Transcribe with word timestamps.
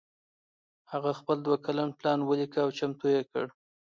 هغه 0.91 1.11
خپل 1.19 1.37
دوه 1.45 1.57
کلن 1.65 1.89
پلان 1.99 2.19
وليکه 2.23 2.59
او 2.65 2.69
چمتو 2.77 3.05
يې 3.15 3.21
کړ. 3.31 3.45